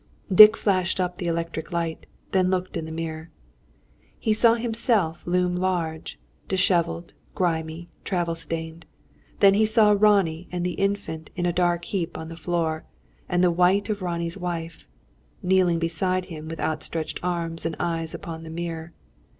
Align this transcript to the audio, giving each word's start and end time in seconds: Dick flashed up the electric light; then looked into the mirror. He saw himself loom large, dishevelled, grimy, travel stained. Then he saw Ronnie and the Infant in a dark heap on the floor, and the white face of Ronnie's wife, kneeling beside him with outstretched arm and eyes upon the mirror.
Dick 0.33 0.57
flashed 0.57 0.99
up 0.99 1.19
the 1.19 1.27
electric 1.27 1.71
light; 1.71 2.07
then 2.31 2.49
looked 2.49 2.75
into 2.75 2.87
the 2.89 2.95
mirror. 2.95 3.29
He 4.17 4.33
saw 4.33 4.55
himself 4.55 5.27
loom 5.27 5.55
large, 5.55 6.17
dishevelled, 6.47 7.13
grimy, 7.35 7.87
travel 8.03 8.33
stained. 8.33 8.87
Then 9.41 9.53
he 9.53 9.67
saw 9.67 9.95
Ronnie 9.95 10.47
and 10.51 10.65
the 10.65 10.71
Infant 10.73 11.29
in 11.35 11.45
a 11.45 11.53
dark 11.53 11.85
heap 11.85 12.17
on 12.17 12.29
the 12.29 12.35
floor, 12.35 12.83
and 13.29 13.43
the 13.43 13.51
white 13.51 13.85
face 13.85 13.91
of 13.95 14.01
Ronnie's 14.01 14.37
wife, 14.39 14.87
kneeling 15.43 15.77
beside 15.77 16.25
him 16.25 16.47
with 16.47 16.59
outstretched 16.59 17.19
arm 17.21 17.55
and 17.63 17.75
eyes 17.79 18.15
upon 18.15 18.41
the 18.41 18.49
mirror. 18.49 18.93